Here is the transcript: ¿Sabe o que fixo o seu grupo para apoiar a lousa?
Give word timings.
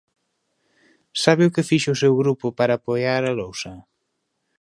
¿Sabe 1.23 1.43
o 1.45 1.53
que 1.55 1.67
fixo 1.69 1.89
o 1.93 1.99
seu 2.01 2.13
grupo 2.21 2.45
para 2.57 2.73
apoiar 2.75 3.21
a 3.25 3.35
lousa? 3.39 3.73